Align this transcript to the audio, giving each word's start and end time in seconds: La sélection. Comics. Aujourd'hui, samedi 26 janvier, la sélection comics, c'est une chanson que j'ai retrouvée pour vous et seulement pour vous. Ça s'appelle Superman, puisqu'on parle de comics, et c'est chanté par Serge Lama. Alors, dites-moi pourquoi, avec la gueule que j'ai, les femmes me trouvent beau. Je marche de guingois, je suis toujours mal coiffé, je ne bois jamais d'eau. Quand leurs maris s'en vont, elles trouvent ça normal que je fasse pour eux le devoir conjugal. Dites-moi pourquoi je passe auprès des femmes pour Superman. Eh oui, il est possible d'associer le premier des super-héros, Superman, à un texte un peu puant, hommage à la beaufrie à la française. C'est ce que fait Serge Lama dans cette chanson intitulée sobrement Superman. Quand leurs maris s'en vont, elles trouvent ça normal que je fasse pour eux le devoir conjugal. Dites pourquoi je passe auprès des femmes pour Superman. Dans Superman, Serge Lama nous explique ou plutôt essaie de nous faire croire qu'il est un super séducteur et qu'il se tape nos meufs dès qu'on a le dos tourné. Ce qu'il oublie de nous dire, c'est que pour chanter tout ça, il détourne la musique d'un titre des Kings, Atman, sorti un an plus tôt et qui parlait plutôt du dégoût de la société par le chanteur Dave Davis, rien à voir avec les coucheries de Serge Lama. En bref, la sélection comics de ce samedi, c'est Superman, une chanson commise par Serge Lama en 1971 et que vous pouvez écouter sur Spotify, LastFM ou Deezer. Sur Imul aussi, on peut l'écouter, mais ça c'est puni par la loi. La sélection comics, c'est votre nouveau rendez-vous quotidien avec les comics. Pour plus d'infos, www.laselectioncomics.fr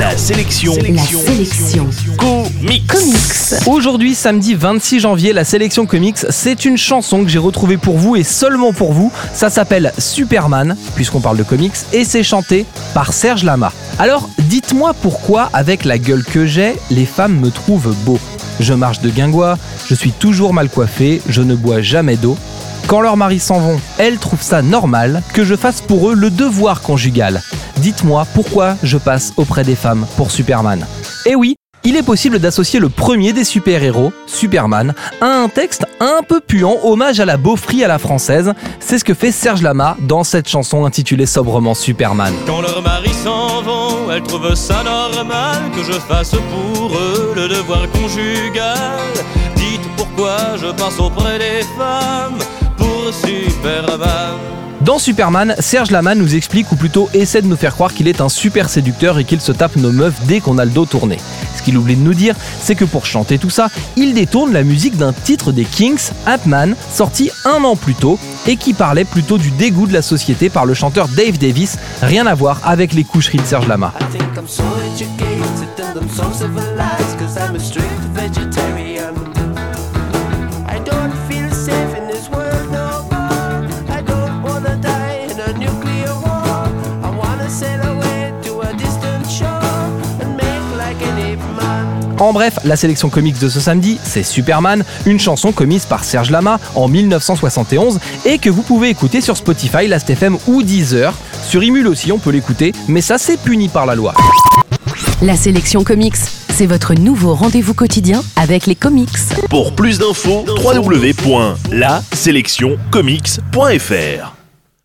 La 0.00 0.16
sélection. 0.16 0.72
Comics. 2.16 2.82
Aujourd'hui, 3.66 4.14
samedi 4.14 4.54
26 4.54 5.00
janvier, 5.00 5.34
la 5.34 5.44
sélection 5.44 5.84
comics, 5.84 6.16
c'est 6.30 6.64
une 6.64 6.78
chanson 6.78 7.22
que 7.22 7.28
j'ai 7.28 7.38
retrouvée 7.38 7.76
pour 7.76 7.98
vous 7.98 8.16
et 8.16 8.22
seulement 8.24 8.72
pour 8.72 8.94
vous. 8.94 9.12
Ça 9.34 9.50
s'appelle 9.50 9.92
Superman, 9.98 10.74
puisqu'on 10.94 11.20
parle 11.20 11.36
de 11.36 11.42
comics, 11.42 11.74
et 11.92 12.04
c'est 12.06 12.22
chanté 12.22 12.64
par 12.94 13.12
Serge 13.12 13.44
Lama. 13.44 13.72
Alors, 13.98 14.30
dites-moi 14.38 14.94
pourquoi, 14.94 15.50
avec 15.52 15.84
la 15.84 15.98
gueule 15.98 16.24
que 16.24 16.46
j'ai, 16.46 16.76
les 16.90 17.04
femmes 17.04 17.38
me 17.38 17.50
trouvent 17.50 17.94
beau. 18.06 18.18
Je 18.58 18.72
marche 18.72 19.00
de 19.02 19.10
guingois, 19.10 19.58
je 19.86 19.94
suis 19.94 20.12
toujours 20.12 20.54
mal 20.54 20.70
coiffé, 20.70 21.20
je 21.28 21.42
ne 21.42 21.54
bois 21.54 21.82
jamais 21.82 22.16
d'eau. 22.16 22.38
Quand 22.86 23.02
leurs 23.02 23.18
maris 23.18 23.38
s'en 23.38 23.58
vont, 23.60 23.78
elles 23.98 24.16
trouvent 24.16 24.40
ça 24.42 24.62
normal 24.62 25.22
que 25.34 25.44
je 25.44 25.54
fasse 25.56 25.82
pour 25.82 26.08
eux 26.10 26.14
le 26.14 26.30
devoir 26.30 26.80
conjugal. 26.80 27.42
Dites-moi 27.80 28.26
pourquoi 28.34 28.74
je 28.82 28.98
passe 28.98 29.32
auprès 29.38 29.64
des 29.64 29.74
femmes 29.74 30.06
pour 30.18 30.30
Superman. 30.30 30.86
Eh 31.24 31.34
oui, 31.34 31.56
il 31.82 31.96
est 31.96 32.02
possible 32.02 32.38
d'associer 32.38 32.78
le 32.78 32.90
premier 32.90 33.32
des 33.32 33.42
super-héros, 33.42 34.12
Superman, 34.26 34.92
à 35.22 35.24
un 35.24 35.48
texte 35.48 35.86
un 35.98 36.20
peu 36.22 36.40
puant, 36.46 36.76
hommage 36.84 37.20
à 37.20 37.24
la 37.24 37.38
beaufrie 37.38 37.82
à 37.82 37.88
la 37.88 37.98
française. 37.98 38.52
C'est 38.80 38.98
ce 38.98 39.04
que 39.04 39.14
fait 39.14 39.32
Serge 39.32 39.62
Lama 39.62 39.96
dans 40.00 40.24
cette 40.24 40.46
chanson 40.46 40.84
intitulée 40.84 41.24
sobrement 41.24 41.72
Superman. 41.72 42.34
Quand 42.46 42.60
leurs 42.60 42.82
maris 42.82 43.14
s'en 43.14 43.62
vont, 43.62 44.10
elles 44.10 44.22
trouvent 44.24 44.54
ça 44.54 44.82
normal 44.84 45.56
que 45.74 45.82
je 45.82 45.98
fasse 46.00 46.32
pour 46.32 46.94
eux 46.94 47.32
le 47.34 47.48
devoir 47.48 47.90
conjugal. 47.92 48.98
Dites 49.56 49.88
pourquoi 49.96 50.36
je 50.60 50.66
passe 50.72 50.98
auprès 51.00 51.38
des 51.38 51.64
femmes 51.78 52.36
pour 52.76 53.10
Superman. 53.14 54.38
Dans 54.80 54.98
Superman, 54.98 55.54
Serge 55.58 55.90
Lama 55.90 56.14
nous 56.14 56.34
explique 56.34 56.72
ou 56.72 56.76
plutôt 56.76 57.10
essaie 57.12 57.42
de 57.42 57.46
nous 57.46 57.56
faire 57.56 57.74
croire 57.74 57.92
qu'il 57.92 58.08
est 58.08 58.22
un 58.22 58.30
super 58.30 58.70
séducteur 58.70 59.18
et 59.18 59.24
qu'il 59.24 59.40
se 59.40 59.52
tape 59.52 59.76
nos 59.76 59.92
meufs 59.92 60.14
dès 60.26 60.40
qu'on 60.40 60.56
a 60.56 60.64
le 60.64 60.70
dos 60.70 60.86
tourné. 60.86 61.18
Ce 61.54 61.62
qu'il 61.62 61.76
oublie 61.76 61.96
de 61.96 62.02
nous 62.02 62.14
dire, 62.14 62.34
c'est 62.62 62.74
que 62.74 62.86
pour 62.86 63.04
chanter 63.04 63.36
tout 63.36 63.50
ça, 63.50 63.68
il 63.96 64.14
détourne 64.14 64.54
la 64.54 64.62
musique 64.62 64.96
d'un 64.96 65.12
titre 65.12 65.52
des 65.52 65.66
Kings, 65.66 66.00
Atman, 66.24 66.74
sorti 66.90 67.30
un 67.44 67.62
an 67.62 67.76
plus 67.76 67.94
tôt 67.94 68.18
et 68.46 68.56
qui 68.56 68.72
parlait 68.72 69.04
plutôt 69.04 69.36
du 69.36 69.50
dégoût 69.50 69.86
de 69.86 69.92
la 69.92 70.02
société 70.02 70.48
par 70.48 70.64
le 70.64 70.72
chanteur 70.72 71.08
Dave 71.08 71.36
Davis, 71.36 71.76
rien 72.00 72.26
à 72.26 72.34
voir 72.34 72.58
avec 72.64 72.94
les 72.94 73.04
coucheries 73.04 73.38
de 73.38 73.44
Serge 73.44 73.68
Lama. 73.68 73.92
En 92.18 92.32
bref, 92.34 92.58
la 92.64 92.76
sélection 92.76 93.08
comics 93.08 93.38
de 93.38 93.48
ce 93.48 93.60
samedi, 93.60 93.98
c'est 94.04 94.22
Superman, 94.22 94.84
une 95.06 95.18
chanson 95.18 95.52
commise 95.52 95.86
par 95.86 96.04
Serge 96.04 96.30
Lama 96.30 96.60
en 96.74 96.86
1971 96.86 97.98
et 98.26 98.36
que 98.36 98.50
vous 98.50 98.60
pouvez 98.60 98.90
écouter 98.90 99.22
sur 99.22 99.38
Spotify, 99.38 99.88
LastFM 99.88 100.36
ou 100.46 100.62
Deezer. 100.62 101.14
Sur 101.46 101.64
Imul 101.64 101.88
aussi, 101.88 102.12
on 102.12 102.18
peut 102.18 102.28
l'écouter, 102.30 102.74
mais 102.88 103.00
ça 103.00 103.16
c'est 103.16 103.40
puni 103.40 103.68
par 103.68 103.86
la 103.86 103.94
loi. 103.94 104.12
La 105.22 105.34
sélection 105.36 105.82
comics, 105.82 106.16
c'est 106.52 106.66
votre 106.66 106.92
nouveau 106.92 107.34
rendez-vous 107.34 107.72
quotidien 107.74 108.22
avec 108.36 108.66
les 108.66 108.74
comics. 108.76 109.08
Pour 109.48 109.74
plus 109.74 109.98
d'infos, 109.98 110.44
www.laselectioncomics.fr 110.62 112.74